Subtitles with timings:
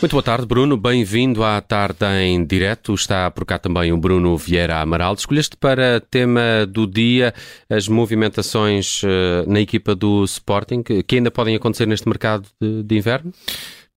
[0.00, 0.76] Muito boa tarde, Bruno.
[0.76, 2.94] Bem-vindo à tarde em direto.
[2.94, 5.14] Está por cá também o Bruno Vieira Amaral.
[5.14, 7.32] Escolheste para tema do dia
[7.68, 12.96] as movimentações eh, na equipa do Sporting que ainda podem acontecer neste mercado de, de
[12.96, 13.32] inverno?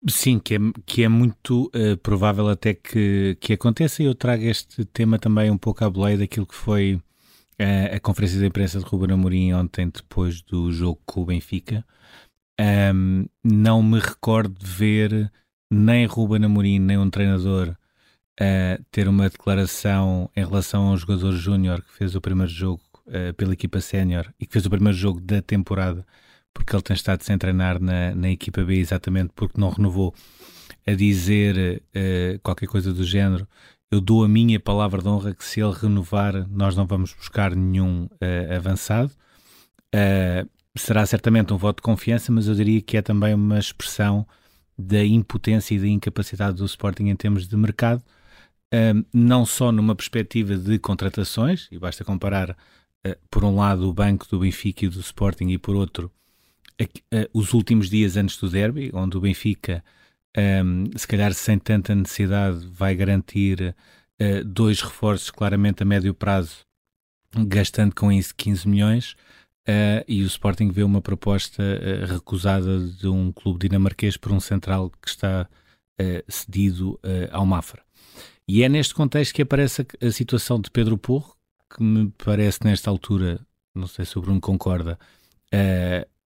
[0.09, 4.01] Sim, que é, que é muito uh, provável até que, que aconteça.
[4.01, 7.99] E eu trago este tema também um pouco à boleia daquilo que foi uh, a
[7.99, 11.85] conferência de imprensa de Ruben Amorim ontem, depois do jogo com o Benfica.
[12.61, 15.33] Um, não me recordo de ver
[15.71, 17.77] nem Ruben Amorim, nem um treinador
[18.41, 22.83] uh, ter uma declaração em relação a um jogador júnior que fez o primeiro jogo
[23.07, 26.07] uh, pela equipa sénior e que fez o primeiro jogo da temporada,
[26.55, 30.15] porque ele tem estado sem treinar na, na equipa B exatamente porque não renovou,
[30.87, 33.47] a dizer uh, qualquer coisa do género.
[33.91, 37.57] Eu dou a minha palavra de honra que se ele renovar, nós não vamos buscar
[37.57, 38.07] nenhum
[38.55, 39.11] avançado.
[40.77, 44.27] será certamente um voto de confiança, mas eu diria que é também uma expressão
[44.79, 48.03] da impotência e da incapacidade do Sporting em termos de mercado,
[48.73, 53.93] um, não só numa perspectiva de contratações, e basta comparar, uh, por um lado, o
[53.93, 56.13] banco do Benfica e do Sporting, e por outro,
[56.81, 56.87] uh,
[57.33, 59.85] os últimos dias antes do derby, onde o Benfica,
[60.37, 63.75] um, se calhar sem tanta necessidade, vai garantir
[64.21, 66.59] uh, dois reforços claramente a médio prazo,
[67.47, 69.17] gastando com isso 15 milhões.
[69.69, 74.41] Uh, e o Sporting vê uma proposta uh, recusada de um clube dinamarquês por um
[74.41, 75.47] central que está
[76.01, 76.99] uh, cedido
[77.31, 77.83] ao Mafra.
[78.49, 81.37] E é neste contexto que aparece a, a, situação de Pedro Porro,
[81.69, 83.41] que me parece nesta altura,
[83.75, 84.99] não sei se o Bruno concorda,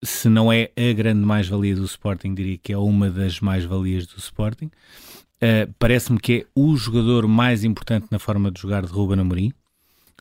[0.03, 4.19] se não é a grande mais-valia do Sporting, diria que é uma das mais-valias do
[4.19, 4.69] Sporting.
[5.79, 9.51] Parece-me que é o jogador mais importante na forma de jogar de Ruben Amorim.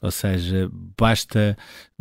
[0.03, 1.57] Ou seja, basta.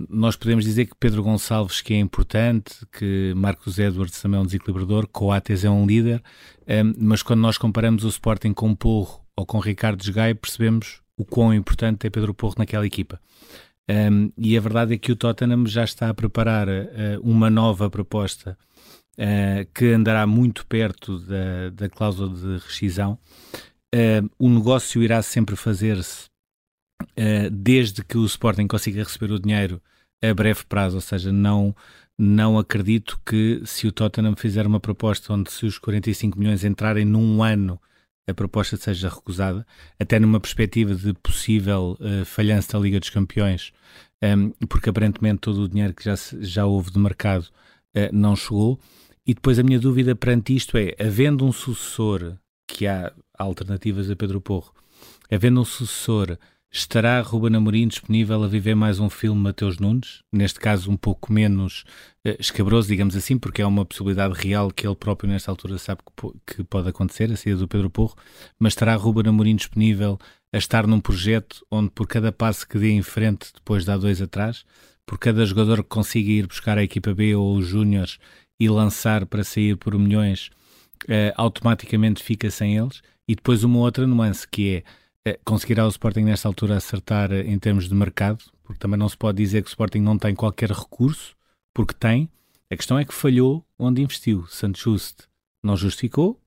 [0.10, 4.46] Nós podemos dizer que Pedro Gonçalves que é importante, que Marcos Edwards também é um
[4.46, 6.24] desequilibrador, Coates é um líder,
[6.68, 11.26] um, mas quando nós comparamos o Sporting com Porro ou com Ricardo Desgaio, percebemos o
[11.26, 13.20] quão importante é Pedro Porro naquela equipa.
[13.90, 17.90] Um, e a verdade é que o Tottenham já está a preparar uh, uma nova
[17.90, 18.58] proposta
[19.74, 23.20] que andará muito perto da, da cláusula de rescisão.
[24.40, 26.30] O negócio irá sempre fazer-se
[27.52, 29.82] desde que o Sporting consiga receber o dinheiro
[30.22, 31.76] a breve prazo, ou seja, não,
[32.18, 37.06] não acredito que se o Tottenham fizer uma proposta onde se os 45 milhões entrarem
[37.06, 37.80] num ano
[38.30, 39.66] a proposta seja recusada,
[40.00, 43.74] até numa perspectiva de possível uh, falhança da Liga dos Campeões,
[44.22, 47.46] um, ehm, porque aparentemente todo o dinheiro que já, já houve de mercado
[47.96, 48.80] uh, não chegou.
[49.26, 52.36] E depois a minha dúvida perante isto é, havendo um sucessor,
[52.68, 54.74] que há alternativas a Pedro Porro,
[55.32, 56.38] havendo um sucessor
[56.72, 60.22] Estará Ruben Amorim disponível a viver mais um filme Mateus Nunes?
[60.32, 61.84] Neste caso um pouco menos
[62.24, 66.02] uh, escabroso, digamos assim, porque é uma possibilidade real que ele próprio nesta altura sabe
[66.06, 68.16] que, que pode acontecer, a saída do Pedro Porro,
[68.60, 70.20] mas estará Ruben Amorim disponível
[70.54, 74.22] a estar num projeto onde por cada passo que dê em frente depois dá dois
[74.22, 74.64] atrás,
[75.08, 78.20] por cada jogador que consiga ir buscar a equipa B ou os Júniores
[78.60, 80.52] e lançar para sair por milhões,
[81.06, 83.02] uh, automaticamente fica sem eles.
[83.28, 84.84] E depois uma outra nuance que é é,
[85.44, 88.44] conseguirá o Sporting nesta altura acertar eh, em termos de mercado?
[88.64, 91.36] Porque também não se pode dizer que o Sporting não tem qualquer recurso,
[91.74, 92.30] porque tem.
[92.72, 94.46] A questão é que falhou onde investiu.
[94.48, 95.24] Santos Just
[95.64, 96.40] não justificou,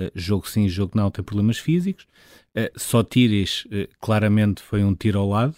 [0.00, 2.06] uh, jogo sim, jogo não, tem problemas físicos.
[2.56, 5.56] Uh, só Tires, uh, claramente, foi um tiro ao lado,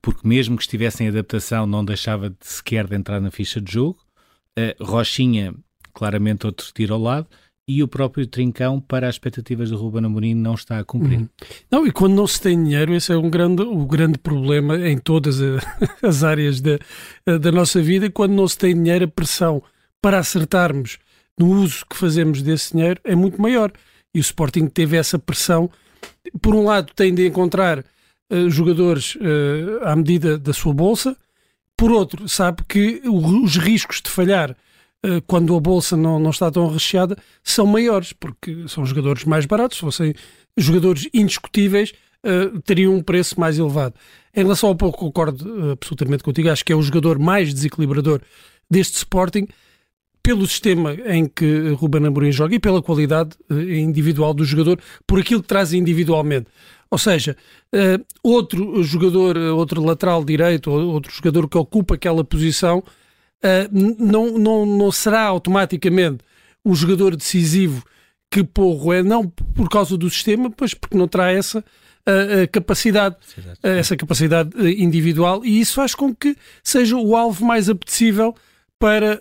[0.00, 3.70] porque mesmo que estivesse em adaptação, não deixava de sequer de entrar na ficha de
[3.70, 4.00] jogo.
[4.80, 5.54] Rochinha,
[5.92, 7.28] claramente, outro tiro ao lado
[7.76, 11.20] e o próprio Trincão, para as expectativas do Ruben Amorim, não está a cumprir.
[11.20, 11.28] Uhum.
[11.70, 14.98] Não, e quando não se tem dinheiro, esse é um grande, o grande problema em
[14.98, 15.38] todas
[16.02, 16.78] as áreas da,
[17.40, 18.10] da nossa vida.
[18.10, 19.62] Quando não se tem dinheiro, a pressão
[20.02, 20.98] para acertarmos
[21.38, 23.70] no uso que fazemos desse dinheiro é muito maior.
[24.12, 25.70] E o Sporting teve essa pressão.
[26.42, 31.16] Por um lado, tem de encontrar uh, jogadores uh, à medida da sua bolsa.
[31.76, 34.56] Por outro, sabe que os riscos de falhar
[35.26, 39.78] quando a bolsa não, não está tão recheada, são maiores, porque são jogadores mais baratos.
[39.78, 40.14] Se fossem
[40.56, 41.92] jogadores indiscutíveis,
[42.24, 43.94] uh, teriam um preço mais elevado.
[44.34, 46.50] Em relação ao pouco, concordo uh, absolutamente contigo.
[46.50, 48.20] Acho que é o jogador mais desequilibrador
[48.70, 49.48] deste Sporting,
[50.22, 55.40] pelo sistema em que Ruben Amorim joga e pela qualidade individual do jogador, por aquilo
[55.40, 56.46] que traz individualmente.
[56.90, 57.36] Ou seja,
[58.22, 62.84] outro jogador, outro lateral direito, outro jogador que ocupa aquela posição
[63.44, 66.18] uh, não, não, não será automaticamente
[66.64, 67.84] um jogador decisivo
[68.30, 73.16] que Porro é, não por causa do sistema, pois porque não terá essa uh, capacidade,
[73.36, 74.50] uh, essa capacidade
[74.80, 78.34] individual, e isso faz com que seja o alvo mais apetecível
[78.78, 79.20] para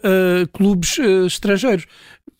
[0.53, 1.85] clubes estrangeiros.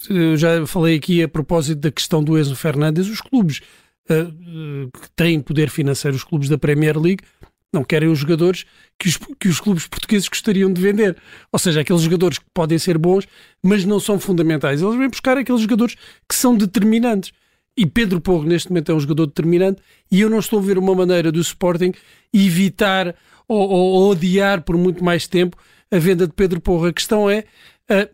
[0.10, 3.62] eu já falei aqui a propósito da questão do Enzo Fernandes, os clubes
[4.10, 7.24] uh, que têm poder financeiro, os clubes da Premier League,
[7.72, 8.66] não querem os jogadores
[8.98, 11.16] que os, que os clubes portugueses gostariam de vender.
[11.52, 13.28] Ou seja, aqueles jogadores que podem ser bons,
[13.62, 14.82] mas não são fundamentais.
[14.82, 15.96] Eles vêm buscar aqueles jogadores
[16.28, 17.32] que são determinantes.
[17.78, 19.82] E Pedro Porro, neste momento, é um jogador determinante,
[20.12, 21.94] e eu não estou a ver uma maneira do Sporting
[22.34, 23.16] evitar
[23.48, 25.56] ou, ou, ou odiar por muito mais tempo
[25.92, 26.88] a venda de Pedro Porro.
[26.88, 27.46] A questão é
[27.90, 28.10] uh,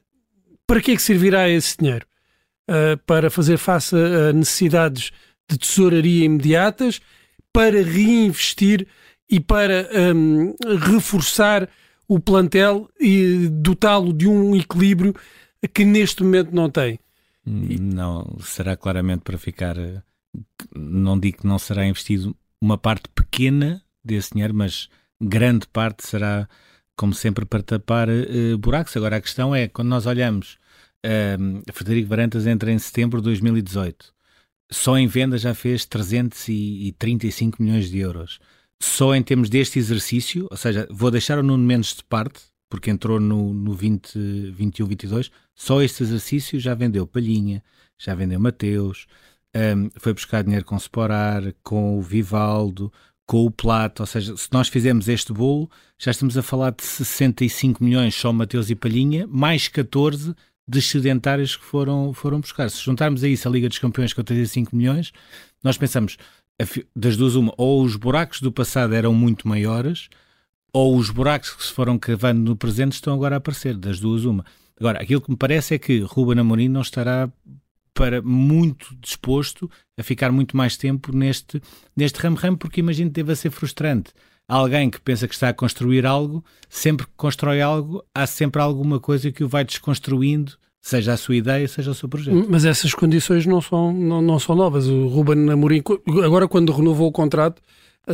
[0.67, 2.05] para que é que servirá esse dinheiro?
[2.69, 5.11] Uh, para fazer face a necessidades
[5.49, 6.99] de tesouraria imediatas,
[7.51, 8.87] para reinvestir
[9.29, 11.69] e para um, reforçar
[12.07, 15.15] o plantel e dotá-lo de um equilíbrio
[15.73, 16.99] que neste momento não tem.
[17.45, 19.75] Não, será claramente para ficar.
[20.75, 24.89] Não digo que não será investido uma parte pequena desse dinheiro, mas
[25.21, 26.47] grande parte será,
[26.95, 28.95] como sempre, para tapar uh, buracos.
[28.97, 30.57] Agora a questão é, quando nós olhamos,
[31.05, 34.13] uh, Frederico Varantas entra em setembro de 2018,
[34.71, 38.39] só em venda já fez 335 milhões de euros.
[38.81, 42.89] Só em termos deste exercício, ou seja, vou deixar o Nuno Mendes de parte, porque
[42.89, 47.63] entrou no, no 20, 21, 22, só este exercício já vendeu Palhinha,
[47.97, 49.07] já vendeu Mateus,
[49.55, 52.91] um, foi buscar dinheiro com o Sporar, com o Vivaldo,
[53.25, 56.83] com o Plato, ou seja, se nós fizermos este bolo, já estamos a falar de
[56.83, 60.35] 65 milhões só Mateus e Palhinha, mais 14
[60.67, 62.69] de sedentários que foram, foram buscar.
[62.69, 65.11] Se juntarmos a isso a Liga dos Campeões com 35 milhões,
[65.63, 66.17] nós pensamos,
[66.95, 70.09] das duas uma, ou os buracos do passado eram muito maiores,
[70.71, 74.25] ou os buracos que se foram cavando no presente estão agora a aparecer, das duas
[74.25, 74.45] uma.
[74.79, 77.31] Agora, aquilo que me parece é que Ruben Amorim não estará
[77.93, 81.61] para muito disposto a ficar muito mais tempo neste,
[81.95, 84.11] neste ramo-ramo, porque imagino que deva ser frustrante.
[84.47, 88.99] Alguém que pensa que está a construir algo, sempre que constrói algo, há sempre alguma
[88.99, 92.45] coisa que o vai desconstruindo, seja a sua ideia, seja o seu projeto.
[92.47, 94.87] Mas essas condições não são, não, não são novas.
[94.87, 95.81] O Ruben Amorim,
[96.23, 97.59] agora quando renovou o contrato,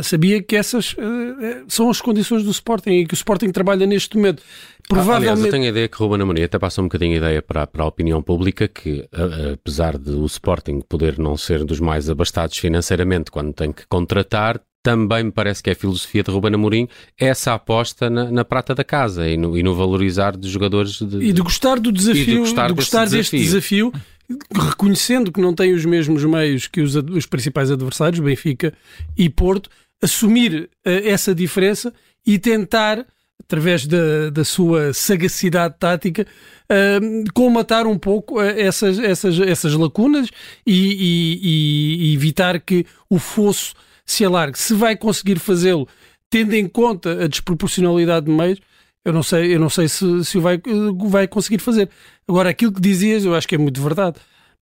[0.02, 4.16] sabia que essas uh, são as condições do Sporting e que o Sporting trabalha neste
[4.16, 4.42] momento.
[4.88, 5.28] Provavelmente...
[5.28, 7.66] Aliás, eu tenho a ideia que Ruben Amorim até passa um bocadinho a ideia para,
[7.66, 9.06] para a opinião pública que,
[9.52, 14.58] apesar de o Sporting poder não ser dos mais abastados financeiramente quando tem que contratar,
[14.82, 16.88] também me parece que é a filosofia de Ruben Amorim
[17.18, 21.18] essa aposta na, na prata da casa e no, e no valorizar dos jogadores de,
[21.18, 23.92] e de gostar do desafio, de gostar, de gostar deste desafio.
[23.92, 24.12] desafio
[24.54, 28.72] reconhecendo que não tem os mesmos meios que os, os principais adversários, Benfica
[29.16, 29.70] e Porto,
[30.02, 31.92] assumir uh, essa diferença
[32.26, 33.06] e tentar,
[33.40, 36.26] através da, da sua sagacidade tática,
[36.64, 40.28] uh, colmatar um pouco uh, essas, essas, essas lacunas
[40.66, 43.74] e, e, e, evitar que o fosso
[44.12, 44.58] se alargue.
[44.58, 45.88] Se vai conseguir fazê-lo,
[46.30, 48.60] tendo em conta a desproporcionalidade de meios,
[49.04, 50.60] eu não sei, eu não sei se, se vai,
[51.08, 51.88] vai conseguir fazer.
[52.26, 54.16] Agora, aquilo que dizias, eu acho que é muito verdade.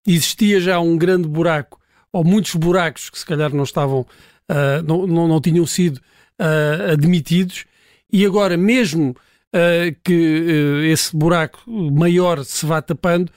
[0.06, 1.78] Existia já um grande buraco,
[2.12, 5.98] ou muitos buracos que se calhar não estavam, uh, não, não, não, tinham sido
[6.40, 7.66] uh, admitidos,
[8.10, 13.30] e agora, mesmo uh, que esse buraco maior se vá tapando,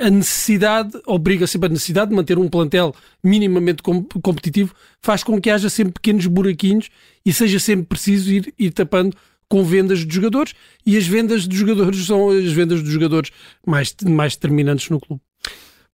[0.00, 5.40] a necessidade, obriga sempre a necessidade de manter um plantel minimamente com, competitivo, faz com
[5.40, 6.88] que haja sempre pequenos buraquinhos
[7.24, 9.16] e seja sempre preciso ir, ir tapando
[9.48, 10.54] com vendas de jogadores
[10.84, 13.30] e as vendas de jogadores são as vendas dos jogadores
[13.66, 15.22] mais, mais determinantes no clube.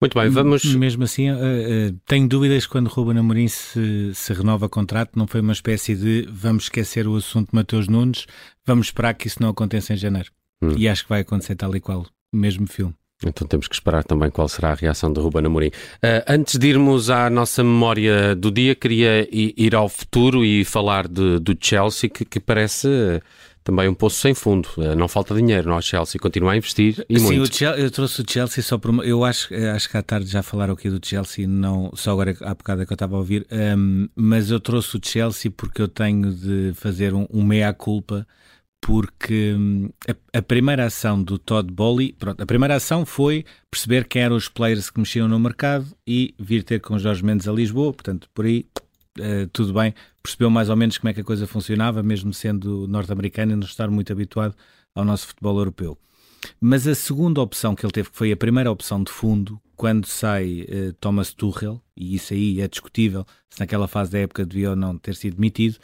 [0.00, 0.64] Muito bem, vamos.
[0.75, 5.12] Mesmo assim, uh, uh, tenho dúvidas quando Ruben Amorim se, se renova contrato.
[5.16, 8.26] Não foi uma espécie de vamos esquecer o assunto de Mateus Nunes,
[8.66, 10.30] vamos esperar que isso não aconteça em janeiro.
[10.61, 10.75] Hum.
[10.76, 12.94] E acho que vai acontecer tal e qual, o mesmo filme.
[13.26, 15.69] Então temos que esperar também qual será a reação de Ruben Amorim.
[15.69, 21.09] Uh, antes de irmos à nossa memória do dia, queria ir ao futuro e falar
[21.09, 22.88] de, do Chelsea, que, que parece
[23.64, 24.69] também um poço sem fundo.
[24.76, 27.64] Uh, não falta dinheiro, nós Chelsea continua a investir e Sim, muito.
[27.64, 30.75] eu trouxe o Chelsea só por uma, eu acho, acho que à tarde já falaram
[30.75, 33.57] aqui do Chelsea, não só agora há bocado é que eu estava a ouvir, um,
[33.57, 38.26] ehm, mas eu trouxe o Chelsea porque eu tenho de fazer um, um meia culpa
[38.85, 44.07] porque hum, a, a, primeira ação do Todd Bowley, pronto, a primeira ação foi perceber
[44.07, 47.53] quem eram os players que mexiam no mercado e vir ter com Jorge Mendes a
[47.53, 48.67] Lisboa, portanto, por aí
[49.19, 52.87] uh, tudo bem, percebeu mais ou menos como é que a coisa funcionava, mesmo sendo
[52.87, 54.55] norte-americano e não estar muito habituado
[54.95, 55.97] ao nosso futebol europeu.
[56.61, 60.05] Mas a segunda opção que ele teve, que foi a primeira opção de fundo, quando
[60.07, 64.71] sai uh, Thomas Tuchel, e isso aí é discutível se naquela fase da época devia
[64.71, 65.79] ou não ter sido demitido,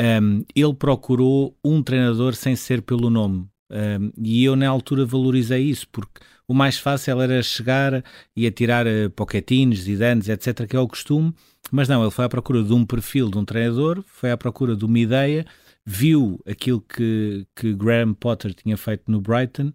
[0.00, 3.46] um, ele procurou um treinador sem ser pelo nome.
[3.70, 8.04] Um, e eu, na altura, valorizei isso, porque o mais fácil era chegar
[8.36, 11.34] e atirar uh, poquetinhos, zidanes, etc., que é o costume,
[11.70, 14.76] mas não, ele foi à procura de um perfil de um treinador, foi à procura
[14.76, 15.46] de uma ideia,
[15.84, 19.72] viu aquilo que, que Graham Potter tinha feito no Brighton,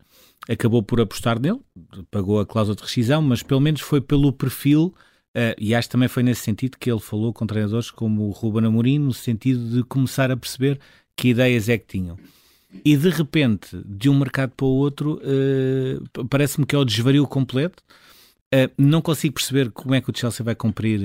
[0.50, 1.60] acabou por apostar nele,
[2.10, 4.94] pagou a cláusula de rescisão, mas pelo menos foi pelo perfil.
[5.36, 8.31] Uh, e acho que também foi nesse sentido que ele falou com treinadores como o
[8.31, 10.79] Ruben Amorim, no sentido de começar a perceber
[11.15, 12.17] que ideias é que tinham.
[12.83, 17.27] E de repente, de um mercado para o outro, uh, parece-me que é o desvario
[17.27, 17.83] completo.
[18.53, 21.00] Uh, não consigo perceber como é que o Chelsea vai cumprir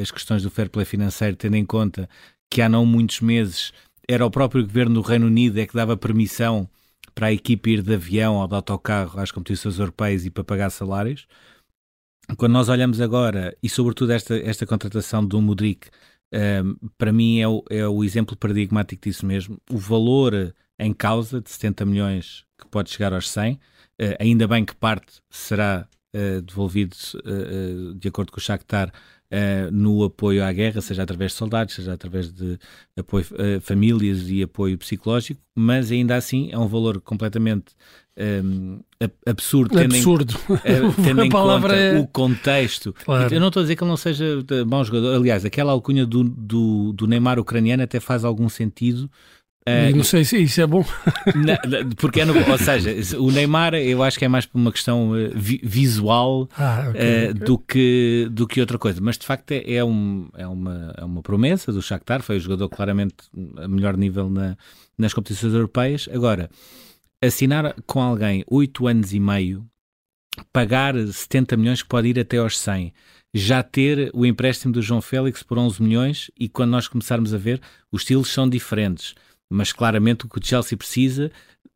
[0.00, 2.08] as questões do fair play financeiro, tendo em conta
[2.50, 3.72] que há não muitos meses
[4.08, 6.68] era o próprio governo do Reino Unido é que dava permissão
[7.14, 10.70] para a equipe ir de avião ou de autocarro às competições europeias e para pagar
[10.70, 11.26] salários.
[12.36, 15.88] Quando nós olhamos agora, e sobretudo esta, esta contratação do Mudrik,
[16.32, 19.58] um, ehm, para mim é o, é o exemplo paradigmático disso mesmo.
[19.70, 23.58] O valor em causa de 70 milhões que pode chegar aos 100, uh,
[23.98, 28.92] eh, ainda bem que parte será uh, devolvido uh, de acordo com o Shakhtar
[29.72, 32.56] no apoio à guerra, seja através de soldados, seja através de
[32.96, 37.74] apoio a famílias e apoio psicológico, mas ainda assim é um valor completamente
[38.16, 40.34] um, ehm, absurdo, tendo absurdo.
[40.64, 41.98] em, tendo em conta é...
[41.98, 42.94] o contexto.
[43.04, 43.34] Claro.
[43.34, 44.24] Eu não estou a dizer que ele não seja
[44.64, 45.16] bom jogador.
[45.16, 49.10] Aliás, aquela alcunha do, do, do Neymar ucraniano até faz algum sentido
[49.66, 50.84] Uh, não sei se isso é bom.
[51.96, 55.12] porque é no, ou seja, o Neymar eu acho que é mais por uma questão
[55.12, 57.32] uh, vi, visual ah, okay, uh, okay.
[57.32, 59.00] Do, que, do que outra coisa.
[59.00, 62.40] Mas de facto é, é, um, é, uma, é uma promessa do Shakhtar, foi o
[62.40, 63.14] jogador claramente
[63.56, 64.54] a melhor nível na,
[64.98, 66.10] nas competições europeias.
[66.12, 66.50] Agora,
[67.22, 69.64] assinar com alguém 8 anos e meio,
[70.52, 72.92] pagar 70 milhões que pode ir até aos 100
[73.36, 77.38] já ter o empréstimo do João Félix por 11 milhões e quando nós começarmos a
[77.38, 79.14] ver, os estilos são diferentes
[79.50, 81.30] mas claramente o que o Chelsea precisa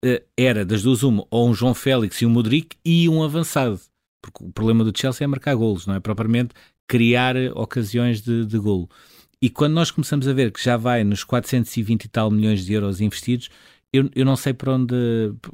[0.05, 3.81] uh, era das duas uma, ou um João Félix e um Modric e um avançado,
[4.23, 6.55] porque o problema do Chelsea é marcar golos, não é propriamente
[6.87, 8.89] criar ocasiões de, de golo.
[9.41, 12.73] E quando nós começamos a ver que já vai nos 420 e tal milhões de
[12.73, 13.49] euros investidos,
[13.93, 14.95] eu, eu não sei para onde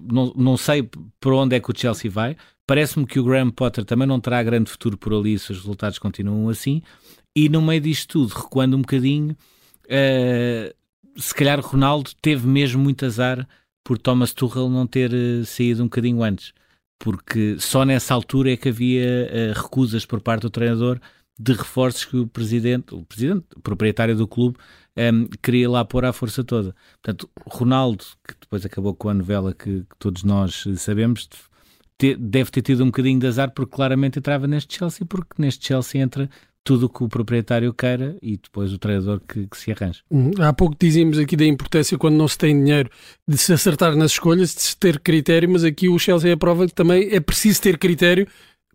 [0.00, 0.88] não, não sei
[1.20, 2.36] para onde é que o Chelsea vai.
[2.66, 5.98] Parece-me que o Graham Potter também não terá grande futuro por ali se os resultados
[5.98, 6.82] continuam assim.
[7.36, 9.36] E no meio disto tudo, recuando um bocadinho,
[9.86, 10.74] uh,
[11.16, 13.46] se calhar Ronaldo teve mesmo muito azar
[13.82, 16.52] por Thomas Tuchel não ter uh, saído um bocadinho antes,
[16.98, 20.98] porque só nessa altura é que havia uh, recusas por parte do treinador
[21.38, 24.56] de reforços que o presidente, o presidente o proprietário do clube,
[24.96, 26.74] um, ehm, queria lá pôr à força toda.
[27.02, 31.28] Portanto, Ronaldo, que depois acabou com a novela que, que todos nós sabemos,
[31.98, 35.66] te, deve ter tido um bocadinho de azar porque claramente entrava neste Chelsea, porque neste
[35.66, 36.30] Chelsea entra
[36.64, 40.00] tudo o que o proprietário queira e depois o treinador que, que se arranja.
[40.10, 42.90] Hum, há pouco dizíamos aqui da importância quando não se tem dinheiro
[43.28, 46.36] de se acertar nas escolhas, de se ter critério, mas aqui o Chelsea é a
[46.38, 48.26] prova que também é preciso ter critério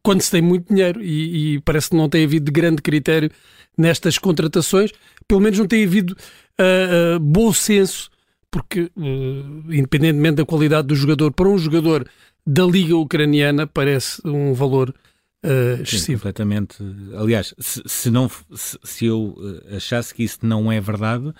[0.03, 1.01] quando se tem muito dinheiro.
[1.01, 3.31] E, e parece que não tem havido grande critério
[3.75, 4.91] nestas contratações,
[5.27, 6.15] pelo menos não tem havido
[6.59, 8.09] uh, uh, bom senso,
[8.51, 12.07] porque uh, independentemente da qualidade do jogador, para um jogador
[12.45, 14.93] da Liga Ucraniana parece um valor
[15.45, 15.99] uh, excessivo.
[15.99, 16.77] Sim, completamente.
[17.15, 19.35] Aliás, se, se não, se, se, eu
[19.71, 21.33] eh, achasse que isso não é verdade,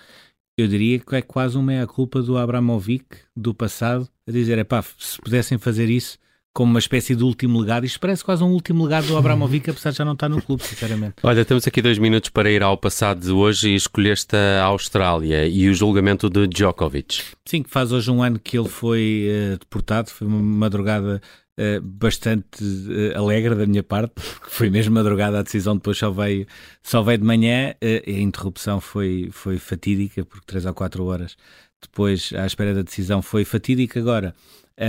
[0.56, 3.04] eu diria que é quase uma meia-culpa do Abramovic
[3.36, 6.18] do passado, a dizer, é pá, se pudessem fazer isso
[6.52, 7.84] como uma espécie de último legado.
[7.86, 10.64] Isto parece quase um último legado do Abramovic, apesar de já não estar no clube,
[10.64, 11.14] sinceramente.
[11.22, 15.46] Olha, temos aqui dois minutos para ir ao passado de hoje e escolheste a Austrália
[15.46, 17.22] e o julgamento de Djokovic.
[17.46, 21.22] Sim, que faz hoje um ano que ele foi uh, deportado, foi uma madrugada
[21.58, 26.10] Uh, bastante uh, alegre da minha parte, porque foi mesmo madrugada a decisão, depois só
[26.10, 26.46] veio,
[26.82, 31.36] só veio de manhã, uh, a interrupção foi, foi fatídica, porque 3 ou 4 horas
[31.82, 33.98] depois à espera da decisão foi fatídica.
[34.00, 34.34] Agora,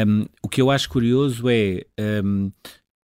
[0.07, 1.85] um, o que eu acho curioso é
[2.23, 2.51] um,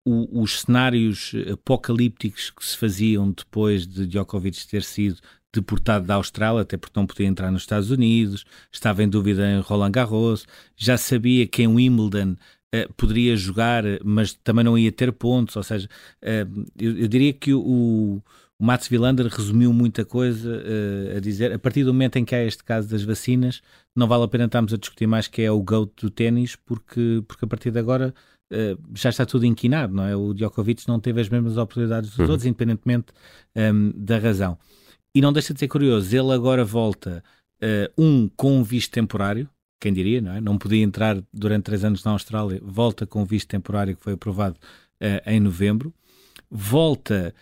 [0.06, 5.18] o, os cenários apocalípticos que se faziam depois de Djokovic ter sido
[5.52, 9.60] deportado da Austrália, até porque não podia entrar nos Estados Unidos, estava em dúvida em
[9.60, 12.36] Roland Garros, já sabia que em Wimbledon
[12.74, 15.88] uh, poderia jogar, mas também não ia ter pontos, ou seja,
[16.22, 18.22] uh, eu, eu, diria que o,
[18.60, 22.34] o Mats Wilander resumiu muita coisa uh, a dizer, a partir do momento em que
[22.34, 23.62] há este caso das vacinas,
[23.96, 27.22] não vale a pena estarmos a discutir mais que é o GOAT do ténis, porque,
[27.26, 28.14] porque a partir de agora
[28.52, 30.14] uh, já está tudo inquinado, não é?
[30.14, 32.26] O Djokovic não teve as mesmas oportunidades dos uhum.
[32.26, 33.12] outros, independentemente
[33.56, 34.58] um, ehm, da razão.
[35.14, 37.24] E não deixa de ser curioso, ele agora volta,
[37.62, 39.48] uh, um, com um visto temporário,
[39.80, 40.40] quem diria, não é?
[40.40, 44.56] Não podia entrar durante três anos na Austrália, volta com visto temporário que foi aprovado
[45.26, 45.94] em novembro,
[46.50, 47.34] volta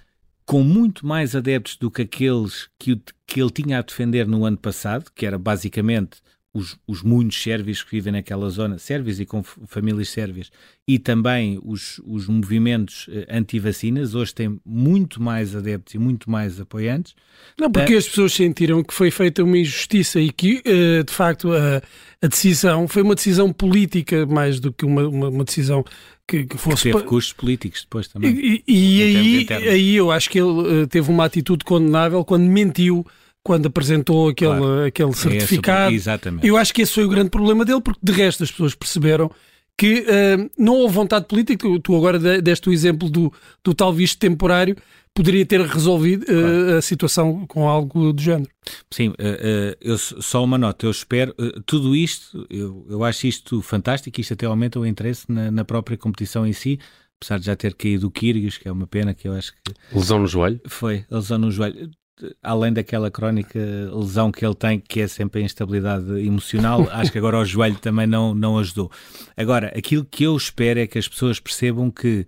[0.47, 4.57] com muito mais adeptos do que aqueles que, que ele tinha a defender no ano
[4.57, 9.43] passado, que era basicamente os, os muitos sérvios que vivem naquela zona, sérvios e com
[9.43, 10.51] famílias sérvias,
[10.87, 16.59] e também os, os movimentos uh, anti-vacinas, hoje têm muito mais adeptos e muito mais
[16.59, 17.15] apoiantes.
[17.59, 21.13] Não, porque uh, as pessoas sentiram que foi feita uma injustiça e que, uh, de
[21.13, 21.83] facto, a,
[22.23, 25.85] a, decisão foi uma decisão política mais do que uma, uma, uma decisão
[26.27, 26.85] que, que fosse.
[26.85, 28.35] Que teve custos políticos depois também.
[28.35, 33.07] E, e aí, aí eu acho que ele teve uma atitude condenável quando mentiu
[33.49, 34.85] quando apresentou aquele, claro.
[34.85, 35.91] aquele certificado.
[35.91, 36.47] É exatamente.
[36.47, 39.31] Eu acho que esse foi o grande problema dele, porque de resto as pessoas perceberam
[39.75, 41.67] que uh, não houve vontade política.
[41.67, 43.33] Tu, tu agora deste o exemplo do,
[43.65, 44.77] do tal visto temporário,
[45.15, 46.77] poderia ter resolvido uh, claro.
[46.77, 48.51] a situação com algo do género.
[48.91, 49.15] Sim, uh,
[49.81, 50.85] eu, só uma nota.
[50.85, 55.51] Eu espero, tudo isto, eu, eu acho isto fantástico, isto até aumenta o interesse na,
[55.51, 56.79] na própria competição em si
[57.21, 59.75] apesar de já ter caído o Kyrgios, que é uma pena que eu acho que...
[59.93, 60.61] Lesão no joelho?
[60.69, 61.91] Foi, lesão no joelho
[62.43, 63.59] além daquela crónica
[63.93, 67.79] lesão que ele tem, que é sempre a instabilidade emocional, acho que agora o joelho
[67.79, 68.91] também não, não ajudou.
[69.37, 72.27] Agora, aquilo que eu espero é que as pessoas percebam que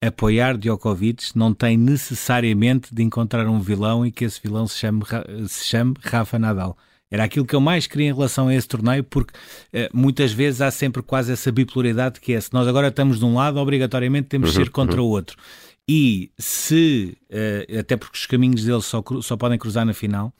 [0.00, 5.02] apoiar Djokovic não tem necessariamente de encontrar um vilão e que esse vilão se chame,
[5.48, 6.76] se chame Rafa Nadal.
[7.10, 9.32] Era aquilo que eu mais queria em relação a esse torneio, porque
[9.72, 13.24] eh, muitas vezes há sempre quase essa bipolaridade que é se nós agora estamos de
[13.24, 15.08] um lado, obrigatoriamente temos de uhum, ser contra uhum.
[15.08, 15.36] o outro.
[15.88, 20.32] E se, uh, até porque os caminhos dele só, só podem cruzar na final,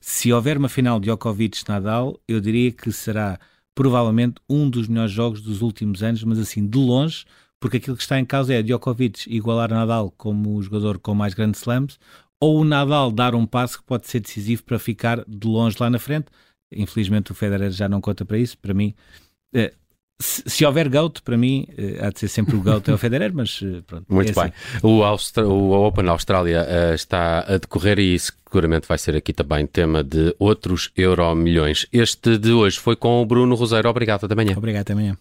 [0.00, 3.38] se houver uma final de Djokovic-Nadal, eu diria que será
[3.74, 7.24] provavelmente um dos melhores jogos dos últimos anos, mas assim, de longe,
[7.60, 11.34] porque aquilo que está em causa é Djokovic igualar Nadal como o jogador com mais
[11.34, 11.98] grandes slams,
[12.40, 15.88] ou o Nadal dar um passo que pode ser decisivo para ficar de longe lá
[15.88, 16.26] na frente.
[16.70, 18.94] Infelizmente o Federer já não conta para isso, para mim.
[20.14, 22.94] Eh, se, se, houver GOAT, para mim, uh, há de ser sempre o GOAT é
[22.94, 24.06] o Federer, mas uh, pronto.
[24.08, 24.52] Muito é bem.
[24.76, 24.86] Assim.
[24.86, 29.66] O, Austra o Open Austrália uh, está a decorrer e seguramente vai ser aqui também
[29.66, 31.86] tema de outros Euro Milhões.
[31.92, 33.88] Este de hoje foi com o Bruno Roseiro.
[33.88, 34.54] Obrigado, até amanhã.
[34.56, 35.16] Obrigado, até amanhã.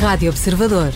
[0.00, 0.92] Rádio Observador.